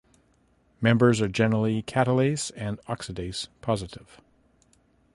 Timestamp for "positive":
3.61-4.19